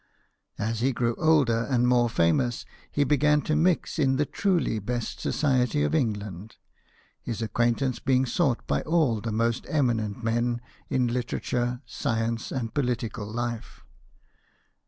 [0.57, 5.19] As he grew older and more famous, he began to mix in the truly best
[5.19, 6.55] society of England;
[7.21, 10.59] his acquaintance being sought by all the most eminent men
[10.89, 13.83] in literature, science, and political life.